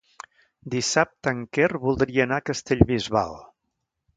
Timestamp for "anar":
2.27-2.41